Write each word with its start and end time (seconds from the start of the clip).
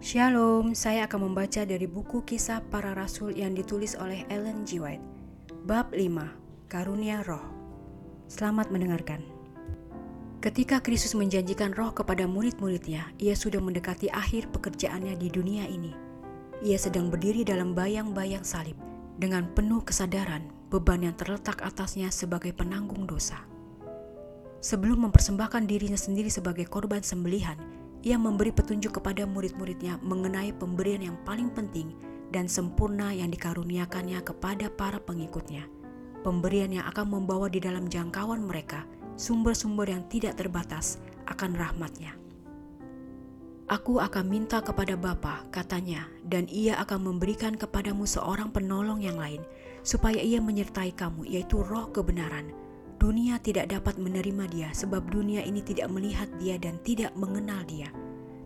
Shalom, 0.00 0.72
saya 0.72 1.04
akan 1.04 1.28
membaca 1.28 1.60
dari 1.60 1.84
buku 1.84 2.24
kisah 2.24 2.64
para 2.72 2.96
rasul 2.96 3.36
yang 3.36 3.52
ditulis 3.52 3.92
oleh 4.00 4.24
Ellen 4.32 4.64
G. 4.64 4.80
White. 4.80 5.04
Bab 5.68 5.92
5, 5.92 6.72
Karunia 6.72 7.20
Roh. 7.20 7.44
Selamat 8.24 8.72
mendengarkan. 8.72 9.20
Ketika 10.40 10.80
Kristus 10.80 11.12
menjanjikan 11.12 11.76
roh 11.76 11.92
kepada 11.92 12.24
murid-muridnya, 12.24 13.12
ia 13.20 13.36
sudah 13.36 13.60
mendekati 13.60 14.08
akhir 14.08 14.48
pekerjaannya 14.56 15.20
di 15.20 15.28
dunia 15.28 15.68
ini. 15.68 15.92
Ia 16.64 16.80
sedang 16.80 17.12
berdiri 17.12 17.44
dalam 17.44 17.76
bayang-bayang 17.76 18.40
salib, 18.40 18.80
dengan 19.20 19.52
penuh 19.52 19.84
kesadaran 19.84 20.48
beban 20.72 21.04
yang 21.04 21.16
terletak 21.20 21.60
atasnya 21.60 22.08
sebagai 22.08 22.56
penanggung 22.56 23.04
dosa. 23.04 23.44
Sebelum 24.64 25.12
mempersembahkan 25.12 25.68
dirinya 25.68 26.00
sendiri 26.00 26.32
sebagai 26.32 26.64
korban 26.64 27.04
sembelihan, 27.04 27.60
ia 28.00 28.16
memberi 28.16 28.52
petunjuk 28.52 29.00
kepada 29.00 29.28
murid-muridnya 29.28 30.00
mengenai 30.00 30.56
pemberian 30.56 31.12
yang 31.12 31.16
paling 31.28 31.52
penting 31.52 31.92
dan 32.32 32.48
sempurna 32.48 33.12
yang 33.12 33.28
dikaruniakannya 33.28 34.22
kepada 34.24 34.72
para 34.72 35.02
pengikutnya. 35.02 35.68
Pemberian 36.20 36.72
yang 36.72 36.86
akan 36.88 37.20
membawa 37.20 37.48
di 37.48 37.60
dalam 37.60 37.88
jangkauan 37.88 38.44
mereka 38.44 38.84
sumber-sumber 39.20 39.88
yang 39.88 40.04
tidak 40.08 40.36
terbatas 40.40 41.00
akan 41.28 41.56
rahmatnya. 41.56 42.16
Aku 43.70 44.02
akan 44.02 44.26
minta 44.26 44.58
kepada 44.58 44.98
Bapa, 44.98 45.46
katanya, 45.54 46.10
dan 46.26 46.50
ia 46.50 46.74
akan 46.82 47.06
memberikan 47.14 47.54
kepadamu 47.54 48.02
seorang 48.02 48.50
penolong 48.50 48.98
yang 48.98 49.14
lain, 49.14 49.46
supaya 49.86 50.18
ia 50.18 50.42
menyertai 50.42 50.90
kamu, 50.90 51.22
yaitu 51.22 51.62
roh 51.62 51.86
kebenaran, 51.94 52.50
Dunia 53.00 53.40
tidak 53.40 53.72
dapat 53.72 53.96
menerima 53.96 54.44
dia 54.52 54.68
sebab 54.76 55.08
dunia 55.08 55.40
ini 55.40 55.64
tidak 55.64 55.88
melihat 55.88 56.28
dia 56.36 56.60
dan 56.60 56.76
tidak 56.84 57.16
mengenal 57.16 57.64
dia. 57.64 57.88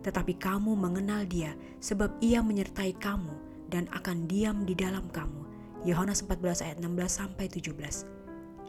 Tetapi 0.06 0.38
kamu 0.38 0.78
mengenal 0.78 1.26
dia 1.26 1.58
sebab 1.82 2.22
ia 2.22 2.38
menyertai 2.38 2.94
kamu 3.02 3.34
dan 3.66 3.90
akan 3.90 4.30
diam 4.30 4.62
di 4.62 4.78
dalam 4.78 5.10
kamu. 5.10 5.42
Yohanes 5.82 6.22
14 6.22 6.70
ayat 6.70 6.78
16 6.78 6.86
sampai 7.10 7.50
17. 7.50 8.06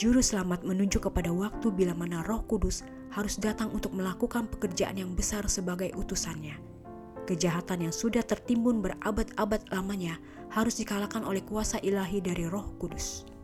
Juru 0.01 0.25
selamat 0.25 0.65
menunjuk 0.65 1.05
kepada 1.05 1.29
waktu 1.29 1.69
bila 1.69 1.93
mana 1.93 2.25
Roh 2.25 2.41
Kudus 2.49 2.81
harus 3.13 3.37
datang 3.37 3.69
untuk 3.69 3.93
melakukan 3.93 4.49
pekerjaan 4.49 4.97
yang 4.97 5.13
besar 5.13 5.45
sebagai 5.45 5.93
utusannya. 5.93 6.57
Kejahatan 7.29 7.85
yang 7.85 7.93
sudah 7.93 8.25
tertimbun 8.25 8.81
berabad-abad 8.81 9.69
lamanya 9.69 10.17
harus 10.49 10.81
dikalahkan 10.81 11.21
oleh 11.21 11.45
kuasa 11.45 11.77
ilahi 11.85 12.25
dari 12.25 12.49
Roh 12.49 12.73
Kudus. 12.81 13.34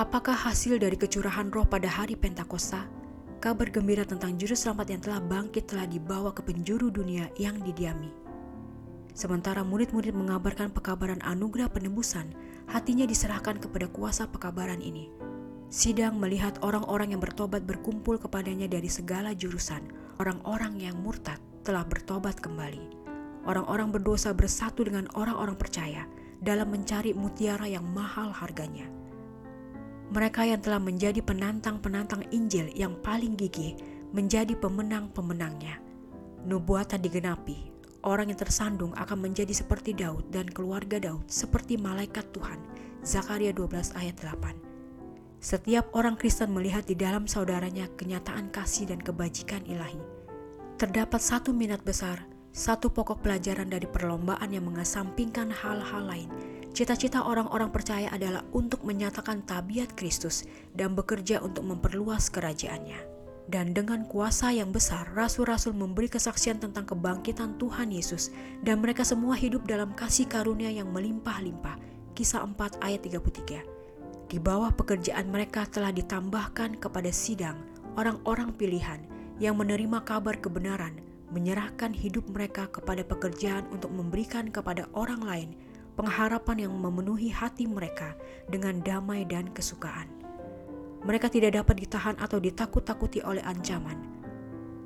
Apakah 0.00 0.32
hasil 0.32 0.80
dari 0.80 0.96
kecurahan 0.96 1.52
roh 1.52 1.68
pada 1.68 1.84
hari 1.84 2.16
Pentakosta? 2.16 2.88
Kabar 3.36 3.68
gembira 3.68 4.00
tentang 4.08 4.32
juru 4.40 4.56
selamat 4.56 4.96
yang 4.96 5.00
telah 5.04 5.20
bangkit 5.20 5.68
telah 5.68 5.84
dibawa 5.84 6.32
ke 6.32 6.40
penjuru 6.40 6.88
dunia 6.88 7.28
yang 7.36 7.60
didiami. 7.60 8.08
Sementara 9.12 9.60
murid-murid 9.60 10.16
mengabarkan 10.16 10.72
pekabaran 10.72 11.20
anugerah 11.20 11.68
penebusan, 11.68 12.32
hatinya 12.72 13.04
diserahkan 13.04 13.60
kepada 13.60 13.92
kuasa 13.92 14.24
pekabaran 14.24 14.80
ini. 14.80 15.12
Sidang 15.68 16.16
melihat 16.16 16.56
orang-orang 16.64 17.12
yang 17.12 17.20
bertobat 17.20 17.68
berkumpul 17.68 18.16
kepadanya 18.16 18.72
dari 18.72 18.88
segala 18.88 19.36
jurusan. 19.36 19.84
Orang-orang 20.16 20.80
yang 20.80 20.96
murtad 20.96 21.36
telah 21.60 21.84
bertobat 21.84 22.40
kembali. 22.40 22.88
Orang-orang 23.44 23.92
berdosa 23.92 24.32
bersatu 24.32 24.80
dengan 24.80 25.12
orang-orang 25.12 25.60
percaya 25.60 26.08
dalam 26.40 26.72
mencari 26.72 27.12
mutiara 27.12 27.68
yang 27.68 27.84
mahal 27.84 28.32
harganya 28.32 28.88
mereka 30.10 30.42
yang 30.42 30.58
telah 30.58 30.82
menjadi 30.82 31.22
penantang-penantang 31.22 32.26
Injil 32.34 32.66
yang 32.74 32.98
paling 32.98 33.38
gigih 33.38 33.78
menjadi 34.10 34.58
pemenang-pemenangnya. 34.58 35.78
Nubuatan 36.50 36.98
digenapi, 36.98 37.70
orang 38.02 38.34
yang 38.34 38.40
tersandung 38.42 38.90
akan 38.98 39.30
menjadi 39.30 39.54
seperti 39.54 39.94
Daud 39.94 40.26
dan 40.34 40.50
keluarga 40.50 40.98
Daud 40.98 41.30
seperti 41.30 41.78
malaikat 41.78 42.26
Tuhan. 42.34 42.58
Zakaria 43.06 43.54
12 43.54 43.94
ayat 43.94 44.18
8. 44.18 44.70
Setiap 45.40 45.88
orang 45.96 46.18
Kristen 46.20 46.52
melihat 46.52 46.84
di 46.84 46.98
dalam 46.98 47.24
saudaranya 47.24 47.88
kenyataan 47.96 48.52
kasih 48.52 48.92
dan 48.92 49.00
kebajikan 49.00 49.64
ilahi. 49.64 50.02
Terdapat 50.76 51.22
satu 51.22 51.54
minat 51.54 51.80
besar, 51.80 52.26
satu 52.50 52.90
pokok 52.90 53.22
pelajaran 53.22 53.70
dari 53.70 53.86
perlombaan 53.86 54.50
yang 54.52 54.66
mengesampingkan 54.66 55.54
hal-hal 55.54 56.02
lain 56.02 56.28
Cita-cita 56.70 57.26
orang-orang 57.26 57.74
percaya 57.74 58.06
adalah 58.14 58.46
untuk 58.54 58.86
menyatakan 58.86 59.42
tabiat 59.42 59.98
Kristus 59.98 60.46
dan 60.70 60.94
bekerja 60.94 61.42
untuk 61.42 61.66
memperluas 61.66 62.30
kerajaannya. 62.30 63.10
Dan 63.50 63.74
dengan 63.74 64.06
kuasa 64.06 64.54
yang 64.54 64.70
besar, 64.70 65.10
rasul-rasul 65.10 65.74
memberi 65.74 66.06
kesaksian 66.06 66.62
tentang 66.62 66.86
kebangkitan 66.86 67.58
Tuhan 67.58 67.90
Yesus 67.90 68.30
dan 68.62 68.78
mereka 68.78 69.02
semua 69.02 69.34
hidup 69.34 69.66
dalam 69.66 69.90
kasih 69.98 70.30
karunia 70.30 70.70
yang 70.70 70.94
melimpah-limpah. 70.94 71.74
Kisah 72.14 72.46
4 72.46 72.78
ayat 72.78 73.02
33. 73.02 74.30
Di 74.30 74.38
bawah 74.38 74.70
pekerjaan 74.70 75.26
mereka 75.34 75.66
telah 75.66 75.90
ditambahkan 75.90 76.78
kepada 76.78 77.10
sidang 77.10 77.58
orang-orang 77.98 78.54
pilihan 78.54 79.02
yang 79.42 79.58
menerima 79.58 80.06
kabar 80.06 80.38
kebenaran, 80.38 80.94
menyerahkan 81.34 81.90
hidup 81.90 82.30
mereka 82.30 82.70
kepada 82.70 83.02
pekerjaan 83.02 83.66
untuk 83.74 83.90
memberikan 83.90 84.46
kepada 84.46 84.86
orang 84.94 85.26
lain 85.26 85.50
pengharapan 86.00 86.64
yang 86.64 86.72
memenuhi 86.72 87.28
hati 87.28 87.68
mereka 87.68 88.16
dengan 88.48 88.80
damai 88.80 89.28
dan 89.28 89.52
kesukaan. 89.52 90.08
Mereka 91.04 91.28
tidak 91.28 91.60
dapat 91.60 91.76
ditahan 91.84 92.16
atau 92.16 92.40
ditakut-takuti 92.40 93.20
oleh 93.20 93.44
ancaman. 93.44 94.00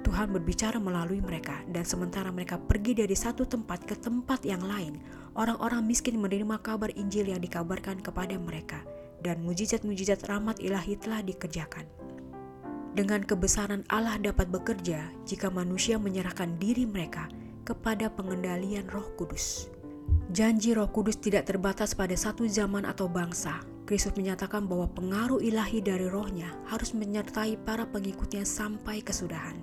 Tuhan 0.03 0.35
berbicara 0.35 0.83
melalui 0.83 1.23
mereka, 1.23 1.63
dan 1.71 1.87
sementara 1.87 2.35
mereka 2.35 2.59
pergi 2.59 2.99
dari 2.99 3.15
satu 3.15 3.47
tempat 3.47 3.87
ke 3.87 3.95
tempat 3.95 4.43
yang 4.43 4.67
lain, 4.67 4.99
orang-orang 5.39 5.87
miskin 5.87 6.19
menerima 6.19 6.59
kabar 6.61 6.91
Injil 6.99 7.31
yang 7.31 7.39
dikabarkan 7.39 8.03
kepada 8.03 8.35
mereka, 8.35 8.83
dan 9.23 9.39
mujizat-mujizat 9.47 10.27
rahmat 10.27 10.59
ilahi 10.59 10.99
telah 10.99 11.23
dikerjakan. 11.23 11.87
Dengan 12.95 13.23
kebesaran 13.23 13.87
Allah 13.87 14.19
dapat 14.19 14.51
bekerja 14.51 15.15
jika 15.27 15.47
manusia 15.51 15.95
menyerahkan 15.99 16.59
diri 16.59 16.87
mereka 16.87 17.31
kepada 17.67 18.11
pengendalian 18.11 18.87
Roh 18.91 19.15
Kudus. 19.19 19.74
Janji 20.35 20.75
Roh 20.75 20.91
Kudus 20.91 21.23
tidak 21.23 21.47
terbatas 21.47 21.95
pada 21.95 22.19
satu 22.19 22.43
zaman 22.51 22.83
atau 22.83 23.07
bangsa. 23.07 23.63
Kristus 23.87 24.19
menyatakan 24.19 24.67
bahwa 24.67 24.91
pengaruh 24.91 25.39
ilahi 25.39 25.79
dari 25.79 26.11
rohnya 26.11 26.51
harus 26.67 26.91
menyertai 26.91 27.55
para 27.63 27.87
pengikutnya 27.87 28.43
sampai 28.43 28.99
kesudahan. 28.99 29.55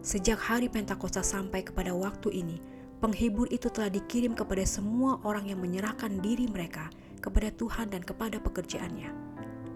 Sejak 0.00 0.40
hari 0.40 0.72
Pentakosta 0.72 1.20
sampai 1.20 1.60
kepada 1.60 1.92
waktu 1.92 2.32
ini, 2.32 2.56
penghibur 3.04 3.44
itu 3.52 3.68
telah 3.68 3.92
dikirim 3.92 4.32
kepada 4.32 4.64
semua 4.64 5.20
orang 5.28 5.52
yang 5.52 5.60
menyerahkan 5.60 6.24
diri 6.24 6.48
mereka 6.48 6.88
kepada 7.20 7.52
Tuhan 7.52 7.92
dan 7.92 8.00
kepada 8.00 8.40
pekerjaannya. 8.40 9.12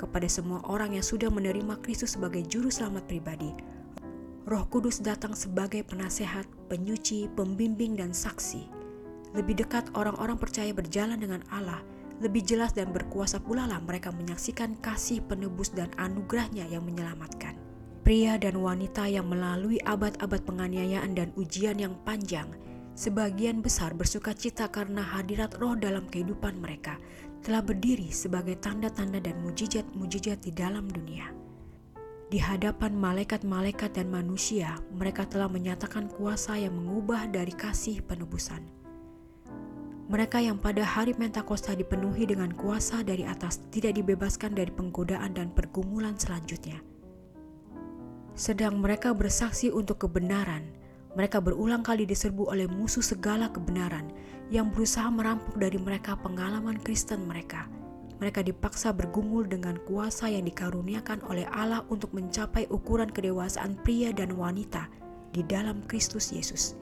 Kepada 0.01 0.33
semua 0.33 0.65
orang 0.65 0.97
yang 0.97 1.05
sudah 1.05 1.29
menerima 1.29 1.77
Kristus 1.85 2.17
sebagai 2.17 2.41
juru 2.49 2.73
selamat 2.73 3.05
pribadi, 3.05 3.53
Roh 4.49 4.65
Kudus 4.73 5.05
datang 5.05 5.37
sebagai 5.37 5.85
penasehat, 5.85 6.49
penyuci, 6.73 7.29
pembimbing, 7.37 8.01
dan 8.01 8.17
saksi 8.17 8.76
lebih 9.37 9.61
dekat 9.63 9.93
orang-orang 9.93 10.41
percaya 10.41 10.73
berjalan 10.73 11.21
dengan 11.21 11.45
Allah, 11.53 11.85
lebih 12.25 12.41
jelas 12.41 12.73
dan 12.73 12.91
berkuasa 12.97 13.37
pula 13.45 13.69
lah 13.69 13.77
mereka 13.85 14.09
menyaksikan 14.09 14.81
kasih 14.81 15.21
penebus 15.29 15.77
dan 15.77 15.93
anugerahnya 16.01 16.65
yang 16.73 16.83
menyelamatkan. 16.89 17.61
Pria 18.01 18.41
dan 18.41 18.57
wanita 18.57 19.05
yang 19.11 19.29
melalui 19.29 19.77
abad-abad 19.85 20.41
penganiayaan 20.47 21.13
dan 21.13 21.29
ujian 21.37 21.77
yang 21.77 21.93
panjang, 22.07 22.49
sebagian 22.97 23.61
besar 23.61 23.93
bersuka 23.93 24.33
cita 24.33 24.73
karena 24.73 25.05
hadirat 25.05 25.53
roh 25.61 25.77
dalam 25.77 26.09
kehidupan 26.09 26.57
mereka 26.57 26.97
telah 27.45 27.61
berdiri 27.61 28.09
sebagai 28.11 28.57
tanda-tanda 28.59 29.21
dan 29.21 29.37
mujizat-mujizat 29.45 30.43
di 30.43 30.51
dalam 30.55 30.89
dunia. 30.89 31.31
Di 32.27 32.43
hadapan 32.43 32.91
malaikat-malaikat 32.99 33.95
dan 33.95 34.11
manusia, 34.11 34.75
mereka 34.91 35.31
telah 35.31 35.47
menyatakan 35.47 36.11
kuasa 36.11 36.59
yang 36.59 36.75
mengubah 36.75 37.31
dari 37.31 37.55
kasih 37.55 38.03
penebusan. 38.03 38.76
Mereka 40.07 40.39
yang 40.39 40.63
pada 40.63 40.87
hari 40.87 41.19
Pentakosta 41.19 41.75
dipenuhi 41.75 42.31
dengan 42.31 42.55
kuasa 42.55 43.03
dari 43.03 43.27
atas 43.27 43.59
tidak 43.75 43.99
dibebaskan 43.99 44.55
dari 44.55 44.71
penggodaan 44.71 45.35
dan 45.35 45.51
pergumulan 45.51 46.15
selanjutnya. 46.15 46.79
Sedang 48.39 48.79
mereka 48.79 49.11
bersaksi 49.11 49.67
untuk 49.67 50.07
kebenaran, 50.07 50.63
mereka 51.19 51.43
berulang 51.43 51.83
kali 51.83 52.07
diserbu 52.07 52.55
oleh 52.55 52.71
musuh 52.71 53.03
segala 53.03 53.51
kebenaran 53.51 54.07
yang 54.47 54.71
berusaha 54.71 55.11
merampok 55.11 55.59
dari 55.59 55.81
mereka 55.81 56.15
pengalaman 56.23 56.79
Kristen 56.87 57.27
mereka. 57.27 57.67
Mereka 58.23 58.47
dipaksa 58.47 58.95
bergumul 58.95 59.51
dengan 59.51 59.75
kuasa 59.91 60.31
yang 60.31 60.47
dikaruniakan 60.47 61.19
oleh 61.27 61.51
Allah 61.51 61.83
untuk 61.91 62.15
mencapai 62.15 62.71
ukuran 62.71 63.11
kedewasaan 63.11 63.75
pria 63.83 64.15
dan 64.15 64.39
wanita 64.39 64.87
di 65.35 65.43
dalam 65.43 65.83
Kristus 65.91 66.31
Yesus. 66.31 66.79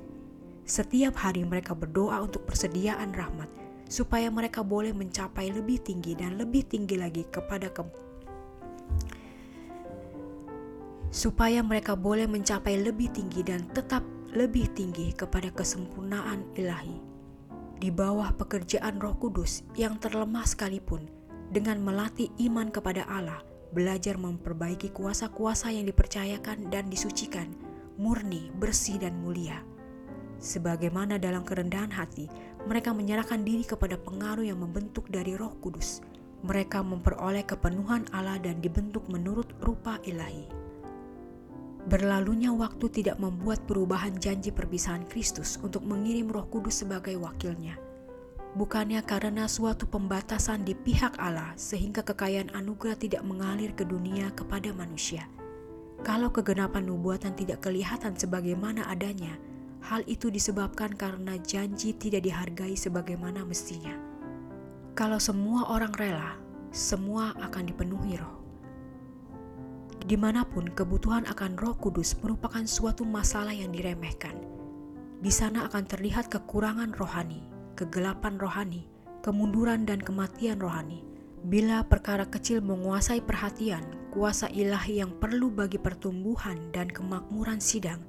Setiap 0.64 1.20
hari 1.20 1.44
mereka 1.44 1.76
berdoa 1.76 2.24
untuk 2.24 2.48
persediaan 2.48 3.12
rahmat, 3.12 3.52
supaya 3.84 4.32
mereka 4.32 4.64
boleh 4.64 4.96
mencapai 4.96 5.52
lebih 5.52 5.84
tinggi 5.84 6.16
dan 6.16 6.40
lebih 6.40 6.64
tinggi 6.64 6.96
lagi 6.96 7.28
kepada 7.28 7.68
ke 7.68 7.84
supaya 11.14 11.62
mereka 11.62 11.94
boleh 11.94 12.26
mencapai 12.26 12.74
lebih 12.74 13.06
tinggi 13.14 13.46
dan 13.46 13.70
tetap 13.70 14.02
lebih 14.34 14.66
tinggi 14.74 15.14
kepada 15.14 15.46
kesempurnaan 15.54 16.42
ilahi. 16.58 16.98
Di 17.78 17.94
bawah 17.94 18.34
pekerjaan 18.34 18.98
Roh 18.98 19.14
Kudus 19.14 19.62
yang 19.78 20.02
terlemah 20.02 20.42
sekalipun, 20.42 21.06
dengan 21.54 21.78
melatih 21.86 22.34
iman 22.50 22.66
kepada 22.66 23.06
Allah, 23.06 23.46
belajar 23.70 24.18
memperbaiki 24.18 24.90
kuasa-kuasa 24.90 25.70
yang 25.70 25.86
dipercayakan 25.86 26.66
dan 26.66 26.90
disucikan, 26.90 27.46
murni, 27.94 28.50
bersih, 28.58 28.98
dan 28.98 29.14
mulia. 29.22 29.62
Sebagaimana 30.40 31.20
dalam 31.20 31.46
kerendahan 31.46 31.92
hati, 31.92 32.26
mereka 32.64 32.96
menyerahkan 32.96 33.44
diri 33.44 33.62
kepada 33.62 34.00
pengaruh 34.00 34.44
yang 34.44 34.60
membentuk 34.60 35.06
dari 35.12 35.36
Roh 35.36 35.52
Kudus. 35.60 36.00
Mereka 36.44 36.84
memperoleh 36.84 37.44
kepenuhan 37.44 38.04
Allah 38.12 38.36
dan 38.36 38.60
dibentuk 38.60 39.08
menurut 39.08 39.48
rupa 39.64 39.96
ilahi. 40.04 40.44
Berlalunya 41.84 42.48
waktu 42.48 42.88
tidak 42.88 43.20
membuat 43.20 43.68
perubahan 43.68 44.16
janji 44.16 44.48
perpisahan 44.48 45.04
Kristus 45.04 45.60
untuk 45.60 45.84
mengirim 45.84 46.32
Roh 46.32 46.48
Kudus 46.48 46.80
sebagai 46.80 47.16
wakilnya. 47.20 47.76
Bukannya 48.54 49.02
karena 49.02 49.50
suatu 49.50 49.84
pembatasan 49.84 50.62
di 50.62 50.72
pihak 50.72 51.18
Allah 51.18 51.52
sehingga 51.58 52.06
kekayaan 52.06 52.54
anugerah 52.54 52.96
tidak 52.96 53.26
mengalir 53.26 53.74
ke 53.76 53.82
dunia 53.82 54.30
kepada 54.32 54.70
manusia. 54.70 55.26
Kalau 56.06 56.30
kegenapan 56.30 56.86
nubuatan 56.86 57.34
tidak 57.34 57.66
kelihatan 57.66 58.14
sebagaimana 58.14 58.86
adanya, 58.88 59.36
hal 59.84 60.00
itu 60.08 60.32
disebabkan 60.32 60.96
karena 60.96 61.36
janji 61.44 61.92
tidak 61.92 62.24
dihargai 62.24 62.72
sebagaimana 62.72 63.44
mestinya. 63.44 63.92
Kalau 64.96 65.20
semua 65.20 65.68
orang 65.68 65.92
rela, 65.92 66.40
semua 66.72 67.36
akan 67.36 67.68
dipenuhi 67.68 68.16
roh. 68.16 68.40
Di 70.04 70.16
mana 70.16 70.44
pun 70.44 70.72
kebutuhan 70.72 71.28
akan 71.28 71.56
roh 71.60 71.76
kudus 71.76 72.16
merupakan 72.20 72.64
suatu 72.64 73.04
masalah 73.04 73.52
yang 73.52 73.72
diremehkan. 73.72 74.36
Di 75.20 75.32
sana 75.32 75.68
akan 75.68 75.84
terlihat 75.88 76.28
kekurangan 76.32 76.92
rohani, 76.96 77.44
kegelapan 77.76 78.36
rohani, 78.36 78.84
kemunduran 79.24 79.88
dan 79.88 80.00
kematian 80.00 80.60
rohani. 80.60 81.04
Bila 81.44 81.84
perkara 81.84 82.24
kecil 82.28 82.64
menguasai 82.64 83.20
perhatian, 83.24 83.84
kuasa 84.12 84.48
ilahi 84.52 85.00
yang 85.04 85.12
perlu 85.20 85.52
bagi 85.52 85.76
pertumbuhan 85.76 86.72
dan 86.72 86.88
kemakmuran 86.88 87.60
sidang, 87.60 88.00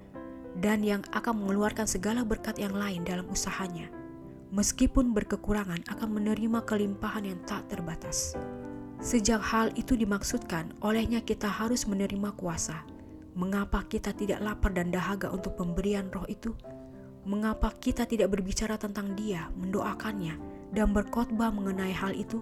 dan 0.60 0.84
yang 0.84 1.04
akan 1.12 1.44
mengeluarkan 1.44 1.84
segala 1.88 2.24
berkat 2.24 2.56
yang 2.56 2.72
lain 2.72 3.04
dalam 3.04 3.28
usahanya, 3.28 3.92
meskipun 4.56 5.12
berkekurangan 5.12 5.84
akan 5.92 6.10
menerima 6.16 6.64
kelimpahan 6.64 7.28
yang 7.28 7.40
tak 7.44 7.68
terbatas. 7.68 8.40
Sejak 9.04 9.44
hal 9.44 9.76
itu 9.76 10.00
dimaksudkan, 10.00 10.72
olehnya 10.80 11.20
kita 11.20 11.52
harus 11.52 11.84
menerima 11.84 12.32
kuasa. 12.40 12.88
Mengapa 13.36 13.84
kita 13.84 14.16
tidak 14.16 14.40
lapar 14.40 14.72
dan 14.72 14.96
dahaga 14.96 15.28
untuk 15.28 15.60
pemberian 15.60 16.08
roh 16.16 16.24
itu? 16.32 16.56
Mengapa 17.28 17.76
kita 17.76 18.08
tidak 18.08 18.32
berbicara 18.32 18.80
tentang 18.80 19.12
Dia, 19.20 19.52
mendoakannya, 19.60 20.40
dan 20.72 20.96
berkhotbah 20.96 21.52
mengenai 21.52 21.92
hal 21.92 22.16
itu? 22.16 22.40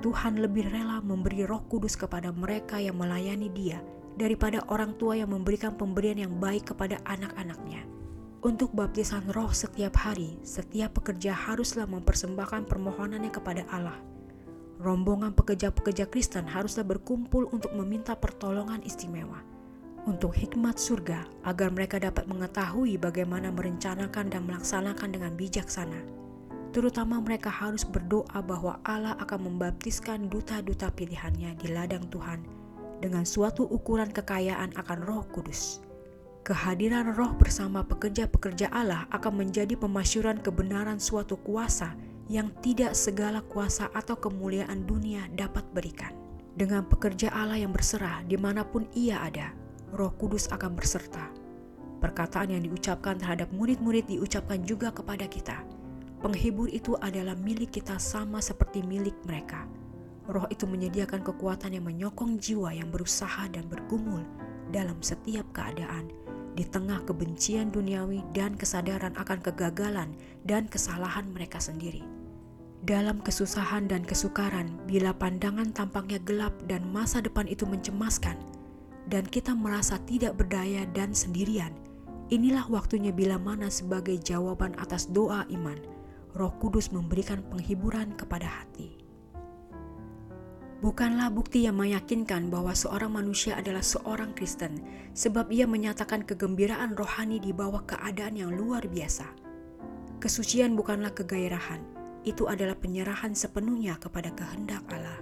Tuhan 0.00 0.40
lebih 0.40 0.72
rela 0.72 1.04
memberi 1.04 1.44
Roh 1.44 1.60
Kudus 1.68 1.92
kepada 1.92 2.32
mereka 2.32 2.80
yang 2.80 2.96
melayani 2.96 3.52
Dia 3.52 3.84
daripada 4.16 4.64
orang 4.70 4.96
tua 4.96 5.18
yang 5.18 5.30
memberikan 5.30 5.74
pemberian 5.74 6.18
yang 6.22 6.34
baik 6.38 6.72
kepada 6.72 6.98
anak-anaknya. 7.06 7.86
Untuk 8.40 8.72
baptisan 8.72 9.28
roh 9.36 9.52
setiap 9.52 10.00
hari, 10.00 10.40
setiap 10.40 10.96
pekerja 10.96 11.36
haruslah 11.36 11.84
mempersembahkan 11.84 12.64
permohonannya 12.64 13.28
kepada 13.28 13.68
Allah. 13.68 14.00
Rombongan 14.80 15.36
pekerja-pekerja 15.36 16.08
Kristen 16.08 16.48
haruslah 16.48 16.88
berkumpul 16.88 17.52
untuk 17.52 17.76
meminta 17.76 18.16
pertolongan 18.16 18.80
istimewa 18.80 19.44
untuk 20.08 20.32
hikmat 20.32 20.80
surga 20.80 21.28
agar 21.44 21.68
mereka 21.68 22.00
dapat 22.00 22.24
mengetahui 22.24 22.96
bagaimana 22.96 23.52
merencanakan 23.52 24.32
dan 24.32 24.42
melaksanakan 24.48 25.08
dengan 25.12 25.32
bijaksana. 25.36 26.00
Terutama 26.70 27.18
mereka 27.18 27.50
harus 27.50 27.82
berdoa 27.82 28.40
bahwa 28.40 28.78
Allah 28.86 29.18
akan 29.18 29.52
membaptiskan 29.52 30.30
duta-duta 30.30 30.88
pilihannya 30.94 31.58
di 31.58 31.68
ladang 31.74 32.06
Tuhan 32.08 32.59
dengan 33.00 33.24
suatu 33.24 33.64
ukuran 33.66 34.12
kekayaan 34.12 34.76
akan 34.76 34.98
roh 35.02 35.24
kudus. 35.32 35.80
Kehadiran 36.40 37.12
roh 37.16 37.36
bersama 37.36 37.84
pekerja-pekerja 37.84 38.72
Allah 38.72 39.04
akan 39.12 39.44
menjadi 39.44 39.76
pemasyuran 39.76 40.40
kebenaran 40.40 40.96
suatu 40.96 41.36
kuasa 41.40 41.92
yang 42.32 42.48
tidak 42.64 42.96
segala 42.96 43.44
kuasa 43.44 43.90
atau 43.92 44.16
kemuliaan 44.16 44.88
dunia 44.88 45.28
dapat 45.36 45.66
berikan. 45.76 46.16
Dengan 46.56 46.86
pekerja 46.86 47.28
Allah 47.32 47.60
yang 47.60 47.74
berserah 47.74 48.24
di 48.24 48.40
mana 48.40 48.64
pun 48.64 48.88
ia 48.96 49.20
ada, 49.20 49.52
Roh 49.92 50.14
Kudus 50.14 50.46
akan 50.48 50.78
berserta. 50.78 51.28
Perkataan 52.00 52.56
yang 52.56 52.62
diucapkan 52.64 53.20
terhadap 53.20 53.52
murid-murid 53.52 54.08
diucapkan 54.08 54.64
juga 54.64 54.88
kepada 54.94 55.28
kita. 55.28 55.60
Penghibur 56.24 56.68
itu 56.72 56.96
adalah 57.00 57.36
milik 57.36 57.76
kita 57.76 58.00
sama 58.00 58.40
seperti 58.40 58.80
milik 58.80 59.16
mereka. 59.28 59.68
Roh 60.30 60.46
itu 60.46 60.62
menyediakan 60.62 61.26
kekuatan 61.26 61.74
yang 61.74 61.90
menyokong 61.90 62.38
jiwa 62.38 62.70
yang 62.70 62.86
berusaha 62.94 63.50
dan 63.50 63.66
bergumul 63.66 64.22
dalam 64.70 65.02
setiap 65.02 65.42
keadaan 65.50 66.06
di 66.54 66.62
tengah 66.62 67.02
kebencian 67.02 67.74
duniawi 67.74 68.22
dan 68.30 68.54
kesadaran 68.54 69.14
akan 69.18 69.38
kegagalan 69.42 70.14
dan 70.46 70.70
kesalahan 70.70 71.26
mereka 71.34 71.58
sendiri. 71.58 72.06
Dalam 72.86 73.20
kesusahan 73.20 73.90
dan 73.90 74.06
kesukaran, 74.06 74.72
bila 74.88 75.12
pandangan 75.12 75.68
tampaknya 75.74 76.16
gelap 76.22 76.54
dan 76.64 76.86
masa 76.88 77.20
depan 77.20 77.44
itu 77.44 77.68
mencemaskan, 77.68 78.40
dan 79.10 79.26
kita 79.28 79.52
merasa 79.52 80.00
tidak 80.08 80.38
berdaya 80.38 80.88
dan 80.96 81.12
sendirian, 81.12 81.76
inilah 82.32 82.64
waktunya 82.70 83.12
bila 83.12 83.36
mana 83.36 83.68
sebagai 83.68 84.16
jawaban 84.16 84.72
atas 84.80 85.10
doa 85.12 85.44
iman, 85.52 85.76
Roh 86.32 86.54
Kudus 86.56 86.88
memberikan 86.94 87.44
penghiburan 87.52 88.16
kepada 88.16 88.48
hati. 88.48 88.99
Bukanlah 90.80 91.28
bukti 91.28 91.68
yang 91.68 91.76
meyakinkan 91.76 92.48
bahwa 92.48 92.72
seorang 92.72 93.12
manusia 93.12 93.56
adalah 93.60 93.84
seorang 93.84 94.32
Kristen, 94.32 94.80
sebab 95.12 95.52
ia 95.52 95.68
menyatakan 95.68 96.24
kegembiraan 96.24 96.96
rohani 96.96 97.36
di 97.36 97.52
bawah 97.52 97.84
keadaan 97.84 98.40
yang 98.40 98.52
luar 98.56 98.88
biasa. 98.88 99.28
Kesucian 100.24 100.72
bukanlah 100.72 101.12
kegairahan, 101.12 101.84
itu 102.24 102.48
adalah 102.48 102.76
penyerahan 102.80 103.36
sepenuhnya 103.36 104.00
kepada 104.00 104.32
kehendak 104.32 104.84
Allah 104.88 105.20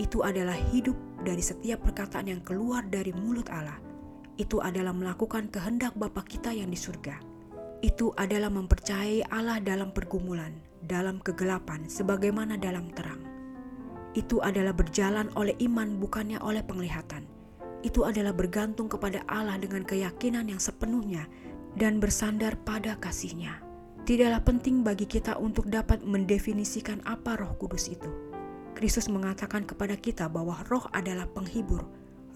itu 0.00 0.24
adalah 0.24 0.56
hidup 0.72 0.96
dari 1.20 1.44
setiap 1.44 1.84
perkataan 1.84 2.26
yang 2.32 2.42
keluar 2.42 2.82
dari 2.88 3.12
mulut 3.12 3.46
Allah. 3.52 3.76
Itu 4.40 4.64
adalah 4.64 4.96
melakukan 4.96 5.52
kehendak 5.52 5.92
Bapa 5.94 6.24
kita 6.24 6.50
yang 6.50 6.72
di 6.72 6.78
surga. 6.78 7.20
Itu 7.84 8.10
adalah 8.16 8.48
mempercayai 8.48 9.28
Allah 9.28 9.60
dalam 9.60 9.92
pergumulan, 9.92 10.54
dalam 10.80 11.20
kegelapan, 11.20 11.86
sebagaimana 11.90 12.56
dalam 12.56 12.88
terang. 12.96 13.31
Itu 14.12 14.44
adalah 14.44 14.76
berjalan 14.76 15.32
oleh 15.34 15.56
iman, 15.64 15.96
bukannya 15.96 16.40
oleh 16.44 16.60
penglihatan. 16.60 17.24
Itu 17.82 18.04
adalah 18.06 18.36
bergantung 18.36 18.86
kepada 18.86 19.24
Allah 19.26 19.58
dengan 19.58 19.82
keyakinan 19.82 20.46
yang 20.52 20.60
sepenuhnya 20.60 21.26
dan 21.74 21.98
bersandar 21.98 22.54
pada 22.62 22.94
kasihnya. 23.00 23.58
Tidaklah 24.02 24.42
penting 24.42 24.82
bagi 24.82 25.06
kita 25.06 25.38
untuk 25.38 25.70
dapat 25.70 26.02
mendefinisikan 26.02 27.00
apa 27.06 27.38
Roh 27.38 27.54
Kudus 27.56 27.86
itu 27.86 28.10
Kristus 28.72 29.06
mengatakan 29.12 29.62
kepada 29.62 29.94
kita 29.94 30.26
bahwa 30.26 30.58
roh 30.66 30.88
adalah 30.96 31.28
penghibur, 31.28 31.84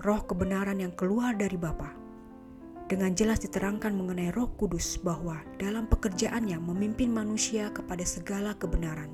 roh 0.04 0.20
kebenaran 0.28 0.78
yang 0.78 0.92
keluar 0.92 1.32
dari 1.32 1.56
Bapa. 1.56 1.90
Dengan 2.86 3.18
jelas 3.18 3.42
diterangkan 3.42 3.90
mengenai 3.98 4.30
roh 4.30 4.54
kudus 4.54 4.94
bahwa 5.02 5.42
dalam 5.58 5.90
pekerjaannya 5.90 6.54
memimpin 6.62 7.10
manusia 7.10 7.74
kepada 7.74 8.06
segala 8.06 8.54
kebenaran. 8.54 9.10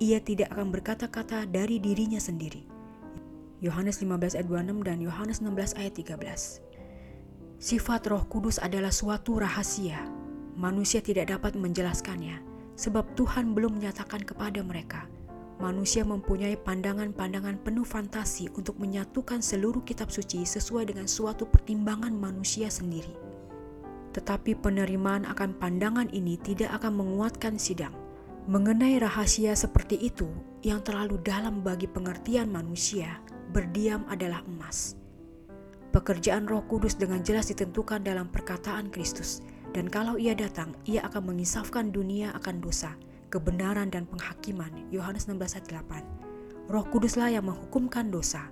Ia 0.00 0.18
tidak 0.24 0.48
akan 0.56 0.72
berkata-kata 0.72 1.44
dari 1.44 1.76
dirinya 1.76 2.16
sendiri. 2.16 2.64
Yohanes 3.60 4.00
15 4.00 4.40
ayat 4.40 4.48
26 4.48 4.88
dan 4.88 4.98
Yohanes 5.04 5.44
16 5.44 5.76
ayat 5.76 5.92
13. 5.92 7.60
Sifat 7.60 8.08
roh 8.08 8.24
kudus 8.24 8.56
adalah 8.56 8.88
suatu 8.88 9.36
rahasia. 9.36 10.00
Manusia 10.56 11.04
tidak 11.04 11.28
dapat 11.28 11.52
menjelaskannya 11.60 12.40
sebab 12.80 13.12
Tuhan 13.12 13.52
belum 13.52 13.76
menyatakan 13.76 14.24
kepada 14.24 14.64
mereka 14.64 15.04
manusia 15.60 16.02
mempunyai 16.02 16.56
pandangan-pandangan 16.56 17.60
penuh 17.60 17.84
fantasi 17.84 18.48
untuk 18.56 18.80
menyatukan 18.80 19.44
seluruh 19.44 19.84
kitab 19.84 20.08
suci 20.08 20.42
sesuai 20.48 20.88
dengan 20.88 21.04
suatu 21.04 21.44
pertimbangan 21.44 22.16
manusia 22.16 22.72
sendiri. 22.72 23.12
Tetapi 24.16 24.58
penerimaan 24.58 25.28
akan 25.28 25.54
pandangan 25.60 26.08
ini 26.10 26.40
tidak 26.40 26.72
akan 26.80 27.04
menguatkan 27.04 27.60
sidang. 27.60 27.94
Mengenai 28.48 28.96
rahasia 28.96 29.52
seperti 29.52 30.00
itu 30.00 30.30
yang 30.64 30.80
terlalu 30.80 31.20
dalam 31.20 31.60
bagi 31.60 31.84
pengertian 31.84 32.48
manusia, 32.48 33.20
berdiam 33.52 34.08
adalah 34.08 34.40
emas. 34.48 34.96
Pekerjaan 35.92 36.48
Roh 36.48 36.64
Kudus 36.64 36.96
dengan 36.96 37.20
jelas 37.20 37.52
ditentukan 37.52 38.00
dalam 38.00 38.32
perkataan 38.32 38.88
Kristus, 38.88 39.44
dan 39.76 39.90
kalau 39.92 40.16
Ia 40.16 40.32
datang, 40.32 40.72
Ia 40.88 41.04
akan 41.10 41.34
mengisafkan 41.34 41.92
dunia 41.92 42.32
akan 42.38 42.64
dosa 42.64 42.96
kebenaran 43.30 43.88
dan 43.88 44.04
penghakiman. 44.10 44.68
Yohanes 44.90 45.30
16 45.30 45.56
ayat 45.56 45.66
8. 45.86 46.68
Roh 46.68 46.84
Kuduslah 46.90 47.30
yang 47.30 47.46
menghukumkan 47.46 48.10
dosa. 48.10 48.50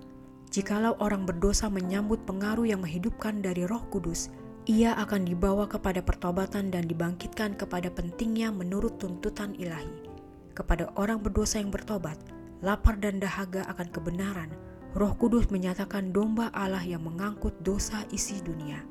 Jikalau 0.48 0.96
orang 1.02 1.28
berdosa 1.28 1.68
menyambut 1.68 2.24
pengaruh 2.24 2.64
yang 2.64 2.80
menghidupkan 2.80 3.44
dari 3.44 3.68
Roh 3.68 3.84
Kudus, 3.92 4.32
ia 4.68 4.92
akan 5.00 5.24
dibawa 5.24 5.64
kepada 5.64 6.04
pertobatan 6.04 6.68
dan 6.68 6.84
dibangkitkan 6.84 7.56
kepada 7.56 7.88
pentingnya 7.88 8.52
menurut 8.52 9.00
tuntutan 9.00 9.56
ilahi. 9.56 10.04
Kepada 10.52 10.92
orang 10.92 11.24
berdosa 11.24 11.56
yang 11.56 11.72
bertobat, 11.72 12.20
lapar 12.60 13.00
dan 13.00 13.16
dahaga 13.16 13.64
akan 13.72 13.88
kebenaran, 13.88 14.52
Roh 14.92 15.16
Kudus 15.16 15.48
menyatakan 15.48 16.12
domba 16.12 16.52
Allah 16.52 16.84
yang 16.84 17.00
mengangkut 17.00 17.56
dosa 17.64 18.04
isi 18.12 18.44
dunia. 18.44 18.84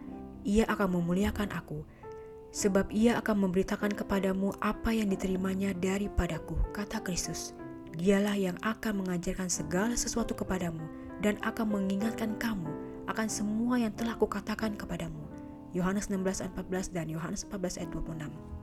Ia 0.49 0.65
akan 0.65 0.97
memuliakan 0.97 1.53
aku, 1.53 1.85
sebab 2.49 2.89
ia 2.89 3.21
akan 3.21 3.45
memberitakan 3.45 3.93
kepadamu 3.93 4.57
apa 4.57 4.89
yang 4.89 5.13
diterimanya 5.13 5.77
daripadaku, 5.77 6.57
kata 6.73 7.05
Kristus. 7.05 7.53
Dialah 7.93 8.33
yang 8.33 8.57
akan 8.65 9.05
mengajarkan 9.05 9.53
segala 9.53 9.93
sesuatu 9.93 10.33
kepadamu 10.33 10.89
dan 11.21 11.37
akan 11.45 11.77
mengingatkan 11.77 12.33
kamu 12.41 12.73
akan 13.05 13.29
semua 13.29 13.77
yang 13.77 13.93
telah 13.93 14.17
kukatakan 14.17 14.73
kepadamu. 14.73 15.26
Yohanes 15.77 16.09
16 16.09 16.41
ayat 16.41 16.53
14 16.57 16.97
dan 16.97 17.05
Yohanes 17.05 17.45
14 17.45 17.85
ayat 17.85 17.89
26. 17.93 18.57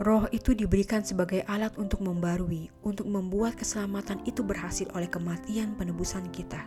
Roh 0.00 0.24
itu 0.32 0.56
diberikan 0.56 1.04
sebagai 1.04 1.44
alat 1.44 1.76
untuk 1.76 2.00
membarui, 2.00 2.72
untuk 2.80 3.04
membuat 3.04 3.60
keselamatan 3.60 4.24
itu 4.24 4.40
berhasil 4.40 4.88
oleh 4.96 5.04
kematian 5.12 5.76
penebusan 5.76 6.24
kita. 6.32 6.64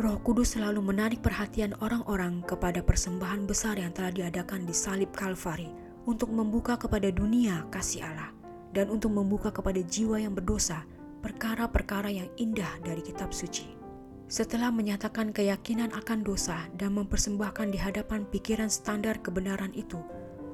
Roh 0.00 0.16
Kudus 0.24 0.56
selalu 0.56 0.80
menarik 0.80 1.20
perhatian 1.20 1.76
orang-orang 1.84 2.40
kepada 2.48 2.80
persembahan 2.80 3.44
besar 3.44 3.76
yang 3.76 3.92
telah 3.92 4.08
diadakan 4.08 4.64
di 4.64 4.72
salib 4.72 5.12
Kalvari 5.12 5.68
untuk 6.08 6.32
membuka 6.32 6.80
kepada 6.80 7.12
dunia 7.12 7.68
kasih 7.68 8.08
Allah 8.08 8.32
dan 8.72 8.88
untuk 8.88 9.12
membuka 9.12 9.52
kepada 9.52 9.84
jiwa 9.84 10.16
yang 10.16 10.32
berdosa 10.32 10.88
perkara-perkara 11.20 12.08
yang 12.08 12.32
indah 12.40 12.80
dari 12.80 13.04
kitab 13.04 13.36
suci. 13.36 13.81
Setelah 14.32 14.72
menyatakan 14.72 15.28
keyakinan 15.28 15.92
akan 15.92 16.24
dosa 16.24 16.64
dan 16.80 16.96
mempersembahkan 16.96 17.68
di 17.68 17.76
hadapan 17.76 18.24
pikiran 18.24 18.72
standar 18.72 19.20
kebenaran 19.20 19.76
itu, 19.76 20.00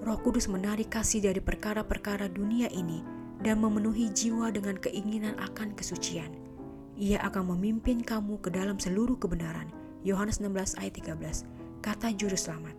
Roh 0.02 0.18
Kudus 0.18 0.50
menarik 0.50 0.90
kasih 0.90 1.22
dari 1.22 1.38
perkara-perkara 1.38 2.26
dunia 2.26 2.66
ini 2.74 3.06
dan 3.38 3.62
memenuhi 3.62 4.10
jiwa 4.10 4.50
dengan 4.50 4.74
keinginan 4.82 5.38
akan 5.38 5.78
kesucian. 5.78 6.34
Ia 6.98 7.22
akan 7.30 7.54
memimpin 7.54 8.02
kamu 8.02 8.42
ke 8.42 8.50
dalam 8.50 8.82
seluruh 8.82 9.14
kebenaran. 9.14 9.70
Yohanes 10.02 10.42
16 10.42 10.74
ayat 10.82 10.98
13, 10.98 11.46
kata 11.78 12.10
juru 12.18 12.34
selamat. 12.34 12.74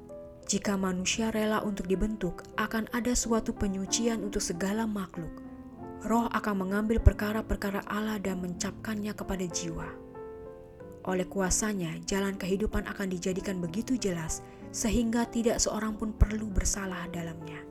Jika 0.51 0.75
manusia 0.75 1.31
rela 1.31 1.63
untuk 1.63 1.87
dibentuk, 1.87 2.43
akan 2.59 2.91
ada 2.91 3.15
suatu 3.15 3.55
penyucian 3.55 4.19
untuk 4.19 4.43
segala 4.43 4.83
makhluk. 4.83 5.31
Roh 6.03 6.27
akan 6.27 6.67
mengambil 6.67 6.99
perkara-perkara 6.99 7.87
Allah 7.87 8.19
dan 8.19 8.43
mencapkannya 8.43 9.15
kepada 9.15 9.47
jiwa. 9.47 10.08
Oleh 11.09 11.25
kuasanya, 11.25 11.97
jalan 12.05 12.37
kehidupan 12.37 12.85
akan 12.85 13.09
dijadikan 13.09 13.57
begitu 13.57 13.97
jelas 13.97 14.45
sehingga 14.69 15.25
tidak 15.25 15.57
seorang 15.57 15.97
pun 15.97 16.13
perlu 16.13 16.45
bersalah 16.53 17.09
dalamnya. 17.09 17.65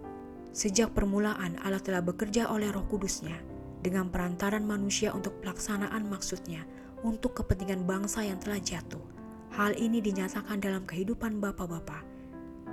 Sejak 0.51 0.91
permulaan 0.91 1.55
Allah 1.63 1.79
telah 1.79 2.03
bekerja 2.03 2.51
oleh 2.51 2.67
roh 2.75 2.83
kudusnya 2.91 3.39
dengan 3.79 4.11
perantaran 4.11 4.67
manusia 4.67 5.15
untuk 5.15 5.39
pelaksanaan 5.39 6.11
maksudnya 6.11 6.67
untuk 7.07 7.39
kepentingan 7.39 7.87
bangsa 7.87 8.27
yang 8.27 8.43
telah 8.43 8.59
jatuh. 8.59 9.07
Hal 9.55 9.79
ini 9.79 10.03
dinyatakan 10.03 10.59
dalam 10.59 10.83
kehidupan 10.83 11.39
bapak-bapak. 11.39 12.03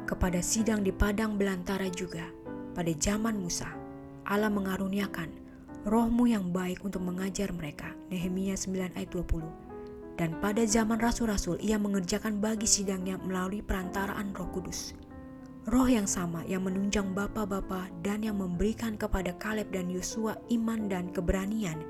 Kepada 0.10 0.41
sidang 0.41 0.81
di 0.81 0.89
padang 0.89 1.38
belantara 1.38 1.93
juga, 1.93 2.25
pada 2.74 2.89
zaman 2.98 3.38
Musa, 3.38 3.69
Allah 4.25 4.50
mengaruniakan 4.50 5.29
rohmu 5.86 6.25
yang 6.25 6.50
baik 6.50 6.81
untuk 6.81 7.05
mengajar 7.05 7.53
mereka. 7.53 7.93
Nehemia 8.10 8.57
9 8.57 8.98
ayat 8.98 9.13
20 9.13 9.64
dan 10.15 10.36
pada 10.39 10.63
zaman 10.63 11.00
rasul-rasul 11.00 11.60
ia 11.60 11.75
mengerjakan 11.75 12.39
bagi 12.39 12.67
sidangnya 12.67 13.19
melalui 13.19 13.60
perantaraan 13.60 14.31
roh 14.36 14.48
kudus. 14.51 14.95
Roh 15.65 15.89
yang 15.89 16.05
sama 16.05 16.45
yang 16.45 16.63
menunjang 16.63 17.12
bapa-bapa 17.12 17.89
dan 18.05 18.22
yang 18.22 18.38
memberikan 18.38 18.95
kepada 18.95 19.34
Kaleb 19.36 19.74
dan 19.74 19.89
Yosua 19.89 20.38
iman 20.53 20.88
dan 20.88 21.10
keberanian 21.10 21.81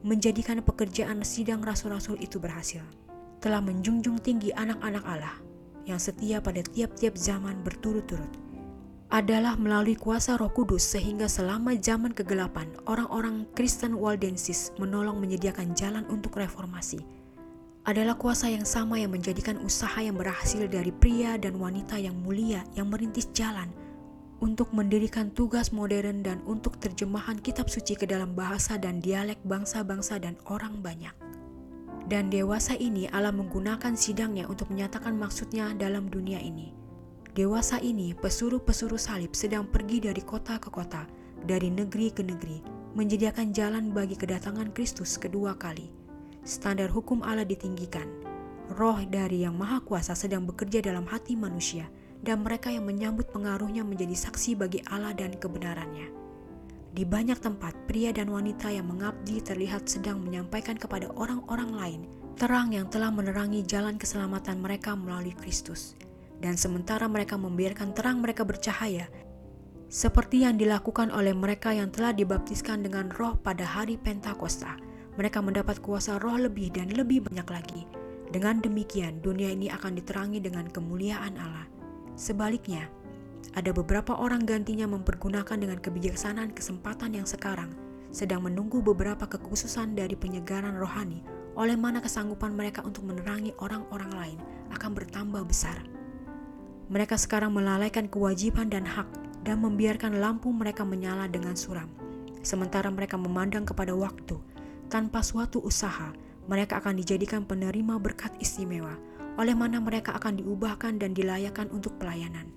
menjadikan 0.00 0.64
pekerjaan 0.64 1.20
sidang 1.20 1.60
rasul-rasul 1.60 2.16
itu 2.18 2.40
berhasil. 2.40 2.80
Telah 3.44 3.60
menjunjung 3.60 4.20
tinggi 4.24 4.52
anak-anak 4.56 5.04
Allah 5.04 5.36
yang 5.84 6.00
setia 6.00 6.40
pada 6.40 6.64
tiap-tiap 6.64 7.16
zaman 7.16 7.60
berturut-turut 7.60 8.28
adalah 9.10 9.58
melalui 9.58 9.98
kuasa 9.98 10.38
Roh 10.38 10.54
Kudus 10.54 10.86
sehingga 10.86 11.26
selama 11.26 11.74
zaman 11.74 12.14
kegelapan 12.14 12.70
orang-orang 12.86 13.42
Kristen 13.58 13.98
Waldensis 13.98 14.70
menolong 14.78 15.18
menyediakan 15.18 15.74
jalan 15.74 16.06
untuk 16.06 16.38
reformasi 16.38 17.02
adalah 17.88 18.12
kuasa 18.12 18.52
yang 18.52 18.68
sama 18.68 19.00
yang 19.00 19.08
menjadikan 19.08 19.56
usaha 19.64 19.96
yang 20.04 20.12
berhasil 20.12 20.68
dari 20.68 20.92
pria 20.92 21.40
dan 21.40 21.56
wanita 21.56 21.96
yang 21.96 22.12
mulia 22.12 22.60
yang 22.76 22.92
merintis 22.92 23.32
jalan 23.32 23.72
untuk 24.44 24.72
mendirikan 24.76 25.32
tugas 25.32 25.72
modern 25.72 26.20
dan 26.20 26.44
untuk 26.44 26.76
terjemahan 26.76 27.40
kitab 27.40 27.72
suci 27.72 27.96
ke 27.96 28.04
dalam 28.04 28.36
bahasa 28.36 28.76
dan 28.76 29.00
dialek 29.00 29.40
bangsa-bangsa 29.44 30.20
dan 30.20 30.36
orang 30.48 30.80
banyak. 30.80 31.12
Dan 32.08 32.32
dewasa 32.32 32.76
ini 32.76 33.08
Allah 33.12 33.32
menggunakan 33.32 33.96
sidangnya 33.96 34.48
untuk 34.48 34.72
menyatakan 34.72 35.16
maksudnya 35.16 35.72
dalam 35.76 36.08
dunia 36.08 36.40
ini. 36.40 36.72
Dewasa 37.36 37.78
ini, 37.78 38.16
pesuruh-pesuruh 38.16 38.98
salib 38.98 39.36
sedang 39.36 39.62
pergi 39.68 40.02
dari 40.02 40.18
kota 40.24 40.58
ke 40.58 40.72
kota, 40.72 41.06
dari 41.46 41.70
negeri 41.70 42.10
ke 42.10 42.26
negeri, 42.26 42.58
menyediakan 42.98 43.54
jalan 43.54 43.94
bagi 43.94 44.18
kedatangan 44.18 44.74
Kristus 44.74 45.14
kedua 45.20 45.54
kali 45.54 45.99
standar 46.46 46.90
hukum 46.90 47.24
Allah 47.24 47.46
ditinggikan. 47.46 48.06
Roh 48.76 49.02
dari 49.06 49.42
Yang 49.42 49.56
Maha 49.58 49.78
Kuasa 49.82 50.14
sedang 50.14 50.46
bekerja 50.46 50.78
dalam 50.78 51.04
hati 51.10 51.34
manusia, 51.34 51.90
dan 52.22 52.46
mereka 52.46 52.70
yang 52.70 52.86
menyambut 52.86 53.32
pengaruhnya 53.34 53.82
menjadi 53.82 54.14
saksi 54.14 54.54
bagi 54.60 54.80
Allah 54.88 55.16
dan 55.16 55.34
kebenarannya. 55.34 56.12
Di 56.90 57.06
banyak 57.06 57.38
tempat, 57.38 57.74
pria 57.86 58.10
dan 58.10 58.30
wanita 58.30 58.70
yang 58.70 58.90
mengabdi 58.90 59.38
terlihat 59.42 59.86
sedang 59.86 60.18
menyampaikan 60.22 60.74
kepada 60.74 61.10
orang-orang 61.14 61.70
lain 61.70 62.02
terang 62.40 62.72
yang 62.72 62.88
telah 62.88 63.12
menerangi 63.12 63.60
jalan 63.68 64.00
keselamatan 64.00 64.64
mereka 64.64 64.96
melalui 64.96 65.36
Kristus. 65.36 65.92
Dan 66.40 66.56
sementara 66.56 67.04
mereka 67.04 67.36
membiarkan 67.36 67.92
terang 67.92 68.24
mereka 68.24 68.48
bercahaya, 68.48 69.12
seperti 69.92 70.48
yang 70.48 70.56
dilakukan 70.56 71.12
oleh 71.12 71.36
mereka 71.36 71.76
yang 71.76 71.92
telah 71.92 72.16
dibaptiskan 72.16 72.80
dengan 72.80 73.12
roh 73.12 73.36
pada 73.36 73.66
hari 73.66 74.00
Pentakosta, 74.00 74.80
mereka 75.18 75.42
mendapat 75.42 75.82
kuasa 75.82 76.20
roh 76.22 76.38
lebih 76.38 76.70
dan 76.70 76.92
lebih 76.94 77.26
banyak 77.26 77.48
lagi. 77.50 77.82
Dengan 78.30 78.62
demikian, 78.62 79.18
dunia 79.18 79.50
ini 79.50 79.66
akan 79.66 79.98
diterangi 79.98 80.38
dengan 80.38 80.70
kemuliaan 80.70 81.34
Allah. 81.34 81.66
Sebaliknya, 82.14 82.86
ada 83.58 83.74
beberapa 83.74 84.14
orang 84.14 84.46
gantinya 84.46 84.86
mempergunakan 84.86 85.58
dengan 85.58 85.82
kebijaksanaan 85.82 86.54
kesempatan 86.54 87.18
yang 87.18 87.26
sekarang, 87.26 87.74
sedang 88.14 88.46
menunggu 88.46 88.78
beberapa 88.78 89.26
kekhususan 89.26 89.98
dari 89.98 90.14
penyegaran 90.14 90.78
rohani, 90.78 91.26
oleh 91.58 91.74
mana 91.74 91.98
kesanggupan 91.98 92.54
mereka 92.54 92.86
untuk 92.86 93.02
menerangi 93.10 93.50
orang-orang 93.58 94.12
lain 94.14 94.38
akan 94.70 94.90
bertambah 94.94 95.42
besar. 95.50 95.82
Mereka 96.86 97.18
sekarang 97.18 97.50
melalaikan 97.50 98.06
kewajiban 98.06 98.70
dan 98.70 98.86
hak 98.86 99.10
dan 99.42 99.58
membiarkan 99.58 100.22
lampu 100.22 100.54
mereka 100.54 100.86
menyala 100.86 101.26
dengan 101.26 101.58
suram, 101.58 101.90
sementara 102.46 102.86
mereka 102.94 103.18
memandang 103.18 103.66
kepada 103.66 103.90
waktu 103.98 104.38
tanpa 104.90 105.22
suatu 105.22 105.62
usaha, 105.62 106.10
mereka 106.50 106.82
akan 106.82 106.98
dijadikan 106.98 107.46
penerima 107.46 108.02
berkat 108.02 108.34
istimewa, 108.42 108.98
oleh 109.38 109.54
mana 109.54 109.78
mereka 109.78 110.18
akan 110.18 110.42
diubahkan 110.42 110.98
dan 110.98 111.14
dilayakkan 111.14 111.70
untuk 111.70 111.94
pelayanan. 112.02 112.50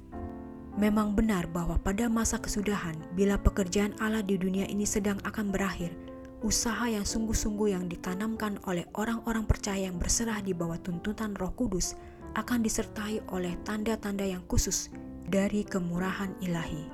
Memang 0.74 1.14
benar 1.14 1.46
bahwa 1.54 1.78
pada 1.78 2.10
masa 2.10 2.42
kesudahan, 2.42 2.98
bila 3.14 3.38
pekerjaan 3.38 3.94
Allah 4.02 4.26
di 4.26 4.42
dunia 4.42 4.66
ini 4.66 4.90
sedang 4.90 5.22
akan 5.22 5.54
berakhir, 5.54 5.94
usaha 6.42 6.90
yang 6.90 7.06
sungguh-sungguh 7.06 7.78
yang 7.78 7.86
ditanamkan 7.86 8.58
oleh 8.66 8.90
orang-orang 8.98 9.46
percaya 9.46 9.86
yang 9.86 10.02
berserah 10.02 10.42
di 10.42 10.58
bawah 10.58 10.82
tuntutan 10.82 11.38
Roh 11.38 11.54
Kudus 11.54 11.94
akan 12.34 12.66
disertai 12.66 13.22
oleh 13.30 13.54
tanda-tanda 13.62 14.26
yang 14.26 14.42
khusus 14.50 14.90
dari 15.30 15.62
kemurahan 15.62 16.34
ilahi. 16.42 16.90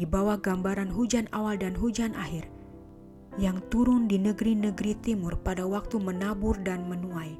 Di 0.00 0.08
bawah 0.08 0.40
gambaran 0.40 0.88
hujan 0.88 1.28
awal 1.36 1.60
dan 1.60 1.76
hujan 1.76 2.16
akhir, 2.16 2.48
yang 3.40 3.58
turun 3.70 4.06
di 4.06 4.20
negeri-negeri 4.20 4.98
timur 5.02 5.34
pada 5.40 5.66
waktu 5.66 5.98
menabur 5.98 6.54
dan 6.62 6.86
menuai. 6.86 7.34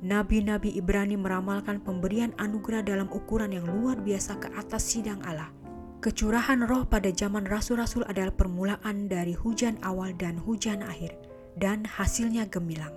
Nabi-nabi 0.00 0.80
Ibrani 0.80 1.20
meramalkan 1.20 1.84
pemberian 1.84 2.32
anugerah 2.40 2.80
dalam 2.80 3.12
ukuran 3.12 3.52
yang 3.52 3.68
luar 3.68 4.00
biasa 4.00 4.40
ke 4.40 4.48
atas 4.56 4.96
sidang 4.96 5.20
Allah. 5.28 5.52
Kecurahan 6.00 6.64
roh 6.64 6.88
pada 6.88 7.12
zaman 7.12 7.44
rasul-rasul 7.44 8.08
adalah 8.08 8.32
permulaan 8.32 9.04
dari 9.04 9.36
hujan 9.36 9.76
awal 9.84 10.16
dan 10.16 10.40
hujan 10.40 10.80
akhir, 10.80 11.12
dan 11.60 11.84
hasilnya 11.84 12.48
gemilang. 12.48 12.96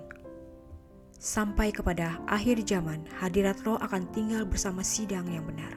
Sampai 1.20 1.68
kepada 1.68 2.16
akhir 2.24 2.64
zaman, 2.64 3.04
hadirat 3.20 3.60
roh 3.68 3.76
akan 3.76 4.08
tinggal 4.16 4.48
bersama 4.48 4.80
sidang 4.80 5.28
yang 5.28 5.44
benar. 5.44 5.76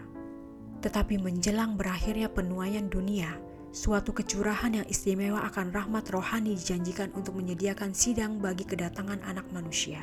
Tetapi 0.80 1.20
menjelang 1.20 1.76
berakhirnya 1.76 2.32
penuaian 2.32 2.88
dunia, 2.88 3.36
Suatu 3.78 4.10
kecurahan 4.10 4.74
yang 4.74 4.88
istimewa 4.90 5.46
akan 5.54 5.70
rahmat 5.70 6.10
rohani 6.10 6.58
dijanjikan 6.58 7.14
untuk 7.14 7.38
menyediakan 7.38 7.94
sidang 7.94 8.42
bagi 8.42 8.66
kedatangan 8.66 9.22
anak 9.22 9.46
manusia. 9.54 10.02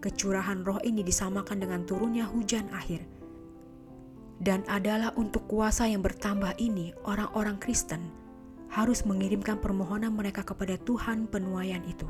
Kecurahan 0.00 0.64
roh 0.64 0.80
ini 0.80 1.04
disamakan 1.04 1.60
dengan 1.60 1.84
turunnya 1.84 2.24
hujan 2.24 2.64
akhir. 2.72 3.04
Dan 4.40 4.64
adalah 4.64 5.12
untuk 5.12 5.44
kuasa 5.44 5.84
yang 5.84 6.00
bertambah 6.00 6.56
ini, 6.56 6.96
orang-orang 7.04 7.60
Kristen 7.60 8.00
harus 8.72 9.04
mengirimkan 9.04 9.60
permohonan 9.60 10.16
mereka 10.16 10.40
kepada 10.40 10.80
Tuhan 10.80 11.28
penuaian 11.28 11.84
itu 11.84 12.08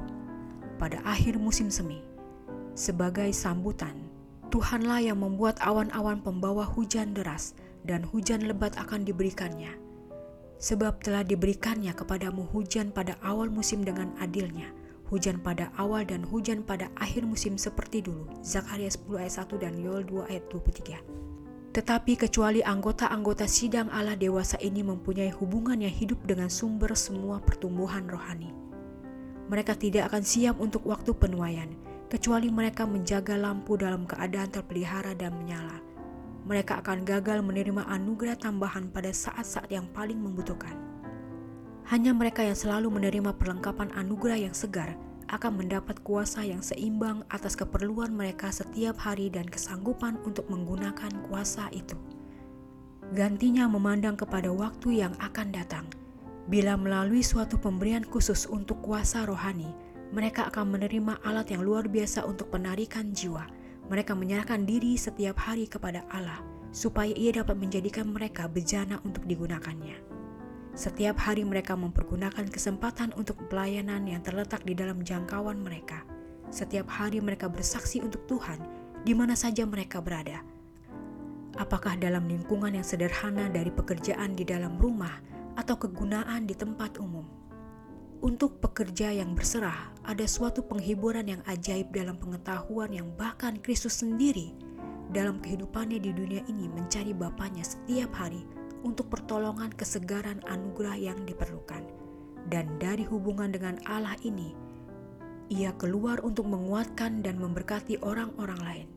pada 0.78 1.02
akhir 1.02 1.34
musim 1.42 1.66
semi. 1.66 1.98
Sebagai 2.78 3.34
sambutan, 3.34 4.06
Tuhanlah 4.54 5.02
yang 5.02 5.18
membuat 5.18 5.58
awan-awan 5.66 6.22
pembawa 6.22 6.62
hujan 6.62 7.10
deras 7.10 7.58
dan 7.82 8.06
hujan 8.06 8.46
lebat 8.46 8.78
akan 8.78 9.02
diberikannya. 9.02 9.85
Sebab 10.56 11.04
telah 11.04 11.20
diberikannya 11.20 11.92
kepadamu 11.92 12.48
hujan 12.48 12.88
pada 12.88 13.20
awal 13.20 13.52
musim 13.52 13.84
dengan 13.84 14.16
adilnya, 14.16 14.72
hujan 15.12 15.36
pada 15.38 15.68
awal 15.76 16.08
dan 16.08 16.25
hujan 16.25 16.64
pada 16.64 16.88
akhir 16.96 17.28
musim 17.28 17.60
seperti 17.60 18.00
dulu. 18.00 18.25
Zakaria 18.40 18.88
10 18.88 19.20
ayat 19.20 19.34
1 19.44 19.62
dan 19.62 19.75
Yoel 19.76 20.02
2 20.08 20.32
ayat 20.32 20.44
23. 20.48 21.26
Tetapi 21.76 22.12
kecuali 22.16 22.64
anggota-anggota 22.64 23.44
sidang 23.44 23.92
Allah 23.92 24.16
dewasa 24.16 24.56
ini 24.64 24.80
mempunyai 24.80 25.28
hubungan 25.28 25.76
yang 25.76 25.92
hidup 25.92 26.25
dengan 26.25 26.48
sumber 26.48 26.96
semua 26.96 27.36
pertumbuhan 27.44 28.08
rohani. 28.08 28.48
Mereka 29.52 29.76
tidak 29.76 30.08
akan 30.08 30.25
siap 30.25 30.56
untuk 30.56 30.88
waktu 30.88 31.12
penuaian, 31.12 31.68
kecuali 32.08 32.48
mereka 32.48 32.88
menjaga 32.88 33.36
lampu 33.36 33.76
dalam 33.76 34.08
keadaan 34.08 34.48
terpelihara 34.50 35.12
dan 35.12 35.36
menyala. 35.36 35.85
Mereka 36.46 36.78
akan 36.78 37.02
gagal 37.02 37.42
menerima 37.42 37.90
anugerah 37.90 38.38
tambahan 38.38 38.94
pada 38.94 39.10
saat-saat 39.10 39.66
yang 39.74 39.90
paling 39.90 40.16
membutuhkan. 40.16 40.78
Hanya 41.90 42.14
mereka 42.14 42.46
yang 42.46 42.54
selalu 42.54 42.90
menerima 42.90 43.34
perlengkapan 43.34 43.90
anugerah 43.98 44.38
yang 44.38 44.54
segar 44.54 44.94
akan 45.26 45.58
mendapat 45.58 45.98
kuasa 46.06 46.46
yang 46.46 46.62
seimbang 46.62 47.26
atas 47.34 47.58
keperluan 47.58 48.14
mereka 48.14 48.54
setiap 48.54 48.94
hari 49.02 49.26
dan 49.26 49.46
kesanggupan 49.46 50.22
untuk 50.22 50.46
menggunakan 50.46 51.10
kuasa 51.26 51.66
itu. 51.74 51.98
Gantinya 53.14 53.66
memandang 53.70 54.18
kepada 54.18 54.50
waktu 54.50 55.02
yang 55.02 55.14
akan 55.18 55.50
datang. 55.54 55.86
Bila 56.46 56.78
melalui 56.78 57.26
suatu 57.26 57.58
pemberian 57.58 58.06
khusus 58.06 58.46
untuk 58.46 58.78
kuasa 58.82 59.26
rohani, 59.26 59.70
mereka 60.14 60.46
akan 60.46 60.78
menerima 60.78 61.18
alat 61.26 61.50
yang 61.50 61.66
luar 61.66 61.90
biasa 61.90 62.22
untuk 62.22 62.54
penarikan 62.54 63.10
jiwa. 63.10 63.46
Mereka 63.86 64.18
menyerahkan 64.18 64.66
diri 64.66 64.98
setiap 64.98 65.38
hari 65.38 65.70
kepada 65.70 66.02
Allah, 66.10 66.42
supaya 66.74 67.14
Ia 67.14 67.42
dapat 67.42 67.54
menjadikan 67.54 68.10
mereka 68.10 68.50
bejana 68.50 68.98
untuk 69.06 69.22
digunakannya. 69.24 69.94
Setiap 70.76 71.16
hari 71.16 71.40
mereka 71.40 71.72
mempergunakan 71.72 72.52
kesempatan 72.52 73.16
untuk 73.16 73.48
pelayanan 73.48 74.04
yang 74.04 74.20
terletak 74.20 74.60
di 74.66 74.76
dalam 74.76 75.00
jangkauan 75.00 75.56
mereka. 75.56 76.04
Setiap 76.52 76.84
hari 76.92 77.22
mereka 77.24 77.48
bersaksi 77.48 78.04
untuk 78.04 78.28
Tuhan 78.28 78.60
di 79.00 79.16
mana 79.16 79.32
saja 79.32 79.64
mereka 79.64 80.04
berada. 80.04 80.44
Apakah 81.56 81.96
dalam 81.96 82.28
lingkungan 82.28 82.76
yang 82.76 82.84
sederhana 82.84 83.48
dari 83.48 83.72
pekerjaan 83.72 84.36
di 84.36 84.44
dalam 84.44 84.76
rumah 84.76 85.16
atau 85.56 85.80
kegunaan 85.80 86.44
di 86.44 86.52
tempat 86.52 87.00
umum? 87.00 87.45
Untuk 88.25 88.64
pekerja 88.64 89.12
yang 89.12 89.37
berserah, 89.37 89.92
ada 90.00 90.25
suatu 90.25 90.64
penghiburan 90.64 91.28
yang 91.28 91.42
ajaib 91.44 91.92
dalam 91.92 92.16
pengetahuan 92.16 92.88
yang 92.88 93.12
bahkan 93.20 93.61
Kristus 93.61 94.00
sendiri 94.00 94.56
dalam 95.12 95.38
kehidupannya 95.38 96.00
di 96.00 96.11
dunia 96.16 96.42
ini 96.49 96.66
mencari 96.66 97.12
Bapaknya 97.12 97.62
setiap 97.62 98.16
hari 98.16 98.42
untuk 98.82 99.12
pertolongan 99.12 99.68
kesegaran 99.76 100.40
anugerah 100.49 100.96
yang 100.96 101.18
diperlukan. 101.28 101.85
Dan 102.46 102.78
dari 102.78 103.02
hubungan 103.04 103.50
dengan 103.50 103.76
Allah 103.85 104.14
ini, 104.23 104.54
ia 105.52 105.75
keluar 105.76 106.23
untuk 106.23 106.46
menguatkan 106.46 107.20
dan 107.20 107.37
memberkati 107.37 108.00
orang-orang 108.00 108.61
lain. 108.62 108.88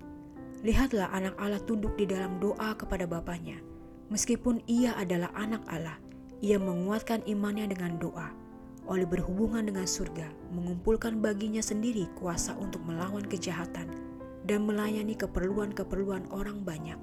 Lihatlah 0.63 1.11
anak 1.11 1.35
Allah 1.41 1.61
tunduk 1.65 1.97
di 1.99 2.07
dalam 2.07 2.37
doa 2.37 2.71
kepada 2.77 3.03
Bapaknya. 3.03 3.59
Meskipun 4.09 4.63
ia 4.65 4.95
adalah 4.97 5.29
anak 5.37 5.61
Allah, 5.69 5.97
ia 6.39 6.55
menguatkan 6.57 7.25
imannya 7.27 7.69
dengan 7.69 7.99
doa. 8.01 8.48
Oleh 8.89 9.05
berhubungan 9.05 9.69
dengan 9.69 9.85
surga, 9.85 10.27
mengumpulkan 10.49 11.21
baginya 11.21 11.61
sendiri 11.61 12.09
kuasa 12.17 12.57
untuk 12.57 12.81
melawan 12.83 13.23
kejahatan 13.23 13.87
dan 14.49 14.65
melayani 14.65 15.13
keperluan-keperluan 15.13 16.25
orang 16.33 16.65
banyak 16.65 16.97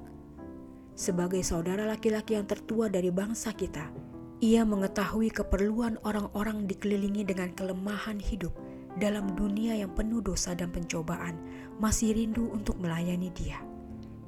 sebagai 0.97 1.45
saudara 1.45 1.85
laki-laki 1.85 2.41
yang 2.41 2.49
tertua 2.49 2.89
dari 2.89 3.13
bangsa 3.13 3.53
kita, 3.53 3.93
ia 4.41 4.65
mengetahui 4.65 5.29
keperluan 5.29 6.01
orang-orang 6.09 6.65
dikelilingi 6.65 7.29
dengan 7.29 7.53
kelemahan 7.53 8.17
hidup 8.17 8.57
dalam 8.97 9.37
dunia 9.37 9.77
yang 9.77 9.93
penuh 9.93 10.25
dosa 10.25 10.57
dan 10.57 10.73
pencobaan, 10.73 11.37
masih 11.77 12.17
rindu 12.17 12.49
untuk 12.49 12.81
melayani 12.81 13.29
Dia. 13.37 13.61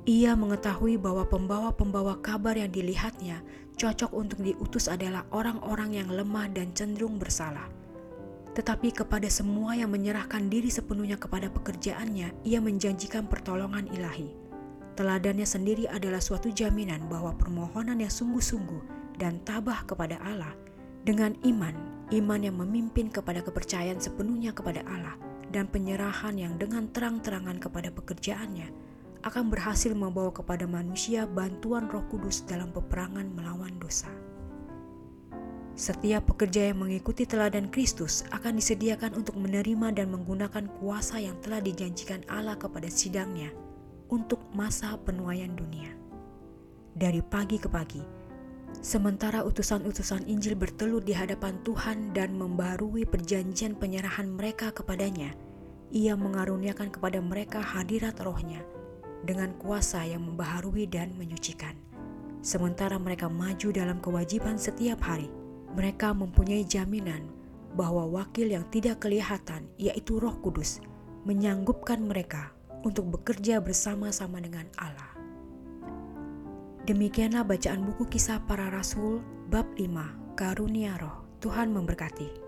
Ia 0.04 0.36
mengetahui 0.36 1.00
bahwa 1.00 1.24
pembawa-pembawa 1.24 2.20
kabar 2.20 2.52
yang 2.56 2.68
dilihatnya 2.68 3.40
cocok 3.78 4.10
untuk 4.10 4.42
diutus 4.42 4.90
adalah 4.90 5.22
orang-orang 5.30 6.02
yang 6.02 6.10
lemah 6.10 6.50
dan 6.50 6.74
cenderung 6.74 7.16
bersalah. 7.16 7.70
Tetapi 8.58 8.90
kepada 8.90 9.30
semua 9.30 9.78
yang 9.78 9.94
menyerahkan 9.94 10.50
diri 10.50 10.66
sepenuhnya 10.66 11.14
kepada 11.14 11.46
pekerjaannya, 11.46 12.42
ia 12.42 12.58
menjanjikan 12.58 13.30
pertolongan 13.30 13.86
ilahi 13.94 14.48
Teladannya 14.98 15.46
sendiri 15.46 15.86
adalah 15.86 16.18
suatu 16.18 16.50
jaminan 16.50 17.06
bahwa 17.06 17.30
permohonan 17.38 18.02
yang 18.02 18.10
sungguh-sungguh 18.10 19.14
dan 19.14 19.38
tabah 19.46 19.86
kepada 19.86 20.18
Allah 20.26 20.50
dengan 21.06 21.38
iman, 21.46 21.70
iman 22.10 22.40
yang 22.42 22.58
memimpin 22.58 23.06
kepada 23.06 23.38
kepercayaan 23.46 24.02
sepenuhnya 24.02 24.50
kepada 24.50 24.82
Allah 24.90 25.14
dan 25.54 25.70
penyerahan 25.70 26.34
yang 26.34 26.58
dengan 26.58 26.90
terang-terangan 26.90 27.62
kepada 27.62 27.94
pekerjaannya 27.94 28.74
akan 29.28 29.52
berhasil 29.52 29.92
membawa 29.92 30.32
kepada 30.32 30.64
manusia 30.64 31.28
bantuan 31.28 31.84
Roh 31.92 32.08
Kudus 32.08 32.48
dalam 32.48 32.72
peperangan 32.72 33.28
melawan 33.36 33.76
dosa. 33.76 34.08
Setiap 35.78 36.34
pekerja 36.34 36.72
yang 36.72 36.82
mengikuti 36.82 37.22
teladan 37.22 37.70
Kristus 37.70 38.26
akan 38.34 38.58
disediakan 38.58 39.14
untuk 39.14 39.38
menerima 39.38 39.94
dan 39.94 40.10
menggunakan 40.10 40.66
kuasa 40.80 41.22
yang 41.22 41.38
telah 41.38 41.62
dijanjikan 41.62 42.24
Allah 42.26 42.58
kepada 42.58 42.90
sidangnya 42.90 43.54
untuk 44.10 44.42
masa 44.56 44.98
penuaian 44.98 45.54
dunia. 45.54 45.94
Dari 46.98 47.22
pagi 47.22 47.62
ke 47.62 47.70
pagi, 47.70 48.02
sementara 48.82 49.46
utusan-utusan 49.46 50.26
Injil 50.26 50.58
bertelur 50.58 50.98
di 50.98 51.14
hadapan 51.14 51.62
Tuhan 51.62 52.10
dan 52.10 52.34
membarui 52.34 53.06
perjanjian 53.06 53.78
penyerahan 53.78 54.26
mereka 54.34 54.74
kepadanya, 54.74 55.30
ia 55.94 56.18
mengaruniakan 56.18 56.90
kepada 56.90 57.22
mereka 57.22 57.62
hadirat 57.62 58.18
rohnya 58.18 58.66
dengan 59.24 59.54
kuasa 59.58 60.04
yang 60.06 60.26
membaharui 60.26 60.86
dan 60.86 61.14
menyucikan. 61.18 61.74
Sementara 62.42 62.98
mereka 62.98 63.26
maju 63.26 63.68
dalam 63.74 63.98
kewajiban 63.98 64.58
setiap 64.58 65.02
hari, 65.02 65.26
mereka 65.74 66.14
mempunyai 66.14 66.62
jaminan 66.62 67.26
bahwa 67.74 68.06
wakil 68.06 68.48
yang 68.48 68.64
tidak 68.70 69.02
kelihatan, 69.02 69.66
yaitu 69.76 70.16
Roh 70.18 70.38
Kudus, 70.40 70.80
menyanggupkan 71.26 72.00
mereka 72.00 72.54
untuk 72.86 73.10
bekerja 73.18 73.58
bersama-sama 73.60 74.38
dengan 74.38 74.64
Allah. 74.78 75.12
Demikianlah 76.88 77.44
bacaan 77.44 77.84
buku 77.84 78.08
kisah 78.08 78.40
para 78.48 78.72
rasul 78.72 79.20
bab 79.52 79.68
5 79.76 80.38
Karunia 80.38 80.96
Roh. 80.96 81.28
Tuhan 81.38 81.70
memberkati. 81.70 82.47